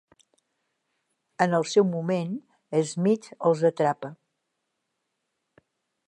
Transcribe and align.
En 1.45 1.51
el 1.57 1.65
seu 1.73 1.85
moment, 1.89 2.31
Smith 2.93 3.29
els 3.49 3.61
atrapa. 3.71 4.11